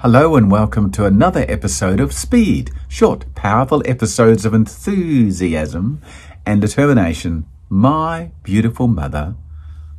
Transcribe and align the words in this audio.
Hello 0.00 0.36
and 0.36 0.50
welcome 0.50 0.90
to 0.90 1.06
another 1.06 1.46
episode 1.48 2.00
of 2.00 2.12
Speed, 2.12 2.70
short, 2.86 3.24
powerful 3.34 3.82
episodes 3.86 4.44
of 4.44 4.52
enthusiasm 4.52 6.02
and 6.44 6.60
determination. 6.60 7.46
My 7.70 8.30
beautiful 8.42 8.88
mother 8.88 9.36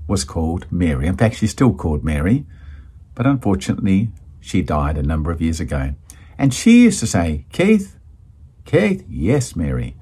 was 0.08 0.24
called 0.24 0.72
Mary. 0.72 1.08
In 1.08 1.18
fact, 1.18 1.38
she's 1.38 1.50
still 1.50 1.74
called 1.74 2.04
Mary, 2.04 2.46
but 3.16 3.26
unfortunately, 3.26 4.12
she 4.40 4.62
died 4.62 5.00
a 5.00 5.04
number 5.04 5.32
of 5.32 5.42
years 5.42 5.60
ago. 5.60 5.96
And 6.38 6.54
she 6.54 6.84
used 6.84 7.00
to 7.00 7.08
say, 7.08 7.48
Keith, 7.52 7.98
Keith, 8.66 9.04
yes, 9.10 9.56
Mary, 9.56 9.96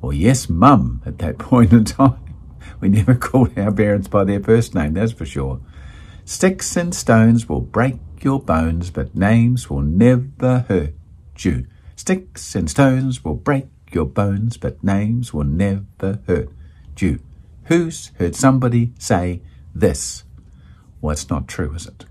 or 0.00 0.14
yes, 0.14 0.48
Mum, 0.48 1.02
at 1.04 1.18
that 1.18 1.36
point 1.38 1.74
in 1.74 1.84
time. 1.84 2.34
We 2.80 2.88
never 2.88 3.14
called 3.14 3.58
our 3.58 3.70
parents 3.70 4.08
by 4.08 4.24
their 4.24 4.40
first 4.40 4.74
name, 4.74 4.94
that's 4.94 5.12
for 5.12 5.26
sure. 5.26 5.60
Sticks 6.24 6.74
and 6.78 6.94
stones 6.94 7.46
will 7.46 7.60
break 7.60 7.96
your 8.22 8.40
bones, 8.40 8.90
but 8.90 9.14
names 9.14 9.68
will 9.68 9.82
never 9.82 10.60
hurt 10.68 10.94
you. 11.38 11.66
Sticks 11.96 12.54
and 12.54 12.70
stones 12.70 13.24
will 13.24 13.34
break 13.34 13.66
your 13.92 14.04
bones, 14.04 14.56
but 14.56 14.84
names 14.84 15.32
will 15.32 15.44
never 15.44 16.20
hurt 16.26 16.50
you. 16.98 17.20
Who's 17.64 18.12
heard 18.18 18.36
somebody 18.36 18.92
say 18.98 19.40
this? 19.74 20.24
Well, 21.00 21.12
it's 21.12 21.30
not 21.30 21.48
true, 21.48 21.74
is 21.74 21.86
it? 21.86 22.04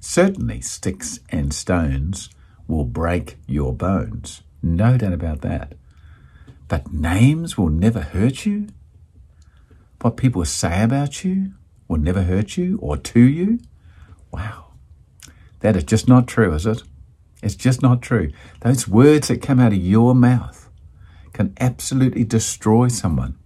Certainly, 0.00 0.60
sticks 0.62 1.20
and 1.30 1.52
stones 1.52 2.30
will 2.68 2.84
break 2.84 3.36
your 3.46 3.72
bones. 3.72 4.42
No 4.62 4.96
doubt 4.96 5.12
about 5.12 5.40
that. 5.40 5.74
But 6.68 6.92
names 6.92 7.58
will 7.58 7.70
never 7.70 8.00
hurt 8.00 8.46
you? 8.46 8.68
What 10.00 10.16
people 10.16 10.44
say 10.44 10.82
about 10.82 11.24
you 11.24 11.52
will 11.88 11.98
never 11.98 12.22
hurt 12.22 12.56
you 12.56 12.78
or 12.80 12.96
to 12.96 13.20
you? 13.20 13.58
Wow. 14.32 14.69
That 15.60 15.76
is 15.76 15.84
just 15.84 16.08
not 16.08 16.26
true, 16.26 16.52
is 16.54 16.66
it? 16.66 16.82
It's 17.42 17.54
just 17.54 17.82
not 17.82 18.02
true. 18.02 18.32
Those 18.60 18.88
words 18.88 19.28
that 19.28 19.42
come 19.42 19.60
out 19.60 19.72
of 19.72 19.78
your 19.78 20.14
mouth 20.14 20.70
can 21.32 21.54
absolutely 21.60 22.24
destroy 22.24 22.88
someone. 22.88 23.36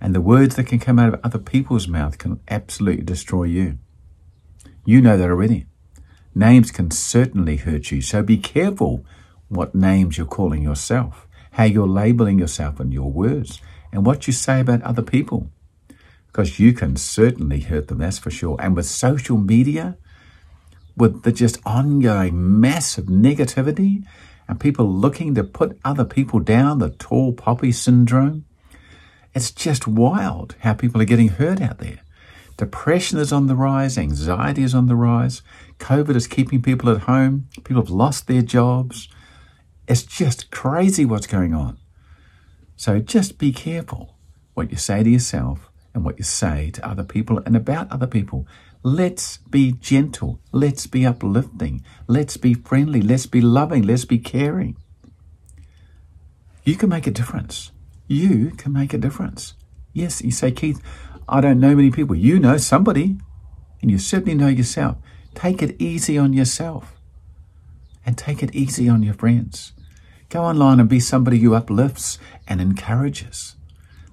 And 0.00 0.14
the 0.14 0.20
words 0.20 0.56
that 0.56 0.64
can 0.64 0.78
come 0.78 0.98
out 0.98 1.14
of 1.14 1.20
other 1.22 1.38
people's 1.38 1.88
mouth 1.88 2.18
can 2.18 2.40
absolutely 2.48 3.04
destroy 3.04 3.44
you. 3.44 3.78
You 4.84 5.00
know 5.00 5.16
that 5.16 5.30
already. 5.30 5.66
Names 6.34 6.70
can 6.70 6.90
certainly 6.90 7.56
hurt 7.56 7.90
you, 7.90 8.00
so 8.00 8.22
be 8.22 8.38
careful 8.38 9.04
what 9.48 9.74
names 9.74 10.16
you're 10.16 10.26
calling 10.26 10.62
yourself, 10.62 11.26
how 11.52 11.64
you're 11.64 11.88
labeling 11.88 12.38
yourself 12.38 12.78
and 12.78 12.92
your 12.92 13.10
words, 13.10 13.60
and 13.92 14.06
what 14.06 14.26
you 14.26 14.32
say 14.32 14.60
about 14.60 14.82
other 14.82 15.02
people. 15.02 15.50
Because 16.28 16.60
you 16.60 16.72
can 16.72 16.96
certainly 16.96 17.60
hurt 17.60 17.88
them, 17.88 17.98
that's 17.98 18.18
for 18.18 18.30
sure. 18.30 18.56
And 18.60 18.76
with 18.76 18.86
social 18.86 19.36
media, 19.36 19.96
with 20.98 21.22
the 21.22 21.32
just 21.32 21.58
ongoing 21.64 22.60
mass 22.60 22.98
of 22.98 23.06
negativity 23.06 24.04
and 24.46 24.60
people 24.60 24.90
looking 24.90 25.34
to 25.34 25.44
put 25.44 25.78
other 25.84 26.04
people 26.04 26.40
down, 26.40 26.78
the 26.78 26.90
tall 26.90 27.32
poppy 27.32 27.72
syndrome. 27.72 28.44
It's 29.34 29.50
just 29.50 29.86
wild 29.86 30.56
how 30.60 30.74
people 30.74 31.00
are 31.00 31.06
getting 31.06 31.28
hurt 31.28 31.60
out 31.60 31.78
there. 31.78 32.00
Depression 32.56 33.18
is 33.18 33.32
on 33.32 33.46
the 33.46 33.54
rise, 33.54 33.96
anxiety 33.96 34.64
is 34.64 34.74
on 34.74 34.86
the 34.86 34.96
rise, 34.96 35.42
COVID 35.78 36.16
is 36.16 36.26
keeping 36.26 36.60
people 36.60 36.90
at 36.90 37.02
home, 37.02 37.48
people 37.62 37.80
have 37.80 37.90
lost 37.90 38.26
their 38.26 38.42
jobs. 38.42 39.08
It's 39.86 40.02
just 40.02 40.50
crazy 40.50 41.04
what's 41.04 41.28
going 41.28 41.54
on. 41.54 41.78
So 42.74 42.98
just 42.98 43.38
be 43.38 43.52
careful 43.52 44.16
what 44.54 44.72
you 44.72 44.76
say 44.76 45.04
to 45.04 45.10
yourself 45.10 45.70
and 45.94 46.04
what 46.04 46.18
you 46.18 46.24
say 46.24 46.70
to 46.72 46.88
other 46.88 47.04
people 47.04 47.40
and 47.46 47.54
about 47.54 47.90
other 47.92 48.06
people. 48.08 48.46
Let's 48.82 49.38
be 49.38 49.72
gentle. 49.72 50.40
Let's 50.52 50.86
be 50.86 51.04
uplifting. 51.04 51.84
Let's 52.06 52.36
be 52.36 52.54
friendly. 52.54 53.02
Let's 53.02 53.26
be 53.26 53.40
loving. 53.40 53.82
Let's 53.82 54.04
be 54.04 54.18
caring. 54.18 54.76
You 56.64 56.76
can 56.76 56.88
make 56.88 57.06
a 57.06 57.10
difference. 57.10 57.72
You 58.06 58.52
can 58.52 58.72
make 58.72 58.94
a 58.94 58.98
difference. 58.98 59.54
Yes, 59.92 60.22
you 60.22 60.30
say, 60.30 60.52
Keith, 60.52 60.80
I 61.28 61.40
don't 61.40 61.60
know 61.60 61.74
many 61.74 61.90
people. 61.90 62.14
You 62.14 62.38
know 62.38 62.56
somebody, 62.56 63.18
and 63.82 63.90
you 63.90 63.98
certainly 63.98 64.34
know 64.34 64.48
yourself. 64.48 64.96
Take 65.34 65.62
it 65.62 65.80
easy 65.80 66.16
on 66.16 66.32
yourself 66.32 66.94
and 68.06 68.16
take 68.16 68.42
it 68.42 68.54
easy 68.54 68.88
on 68.88 69.02
your 69.02 69.14
friends. 69.14 69.72
Go 70.28 70.42
online 70.42 70.78
and 70.78 70.88
be 70.88 71.00
somebody 71.00 71.38
who 71.40 71.54
uplifts 71.54 72.18
and 72.46 72.60
encourages. 72.60 73.56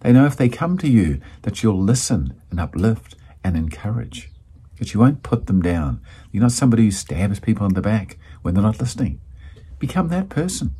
They 0.01 0.11
know 0.11 0.25
if 0.25 0.35
they 0.35 0.49
come 0.49 0.77
to 0.79 0.89
you 0.89 1.21
that 1.43 1.61
you'll 1.61 1.81
listen 1.81 2.41
and 2.49 2.59
uplift 2.59 3.15
and 3.43 3.55
encourage 3.55 4.31
because 4.75 4.93
you 4.93 4.99
won't 4.99 5.23
put 5.23 5.47
them 5.47 5.61
down. 5.61 6.01
You're 6.31 6.43
not 6.43 6.51
somebody 6.51 6.83
who 6.83 6.91
stabs 6.91 7.39
people 7.39 7.65
in 7.65 7.73
the 7.73 7.81
back 7.81 8.17
when 8.41 8.53
they're 8.53 8.63
not 8.63 8.79
listening. 8.79 9.21
Become 9.79 10.09
that 10.09 10.27
person. 10.27 10.75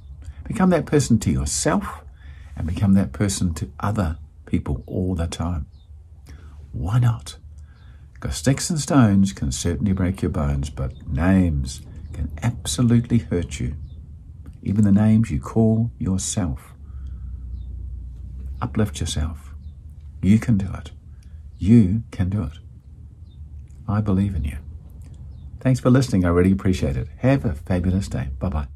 Become 0.45 0.69
that 0.71 0.85
person 0.85 1.17
to 1.19 1.31
yourself 1.31 2.03
and 2.57 2.67
become 2.67 2.93
that 2.93 3.13
person 3.13 3.53
to 3.53 3.71
other 3.79 4.17
people 4.45 4.83
all 4.85 5.15
the 5.15 5.27
time. 5.27 5.65
Why 6.73 6.99
not? 6.99 7.37
Because 8.13 8.35
sticks 8.35 8.69
and 8.69 8.79
stones 8.79 9.31
can 9.31 9.51
certainly 9.51 9.93
break 9.93 10.21
your 10.21 10.31
bones, 10.31 10.69
but 10.69 11.07
names 11.07 11.81
can 12.11 12.31
absolutely 12.43 13.19
hurt 13.19 13.59
you. 13.59 13.75
Even 14.61 14.83
the 14.83 14.91
names 14.91 15.31
you 15.31 15.39
call 15.39 15.91
yourself. 15.97 16.73
Uplift 18.61 18.99
yourself. 18.99 19.53
You 20.21 20.39
can 20.39 20.57
do 20.57 20.67
it. 20.73 20.91
You 21.57 22.03
can 22.11 22.29
do 22.29 22.43
it. 22.43 22.57
I 23.87 24.01
believe 24.01 24.35
in 24.35 24.43
you. 24.43 24.57
Thanks 25.59 25.79
for 25.79 25.89
listening. 25.89 26.25
I 26.25 26.29
really 26.29 26.51
appreciate 26.51 26.95
it. 26.97 27.07
Have 27.17 27.45
a 27.45 27.53
fabulous 27.53 28.07
day. 28.07 28.29
Bye 28.39 28.49
bye. 28.49 28.74